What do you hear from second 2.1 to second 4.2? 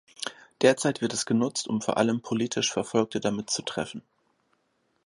politisch Verfolgte damit zu treffen.